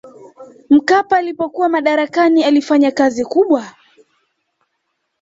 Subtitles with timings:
[0.69, 3.75] mkapa alipokuwa madarakani alifanya kazi kubwa